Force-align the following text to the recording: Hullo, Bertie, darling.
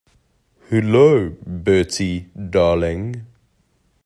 Hullo, 0.71 1.37
Bertie, 1.45 2.31
darling. 2.33 3.21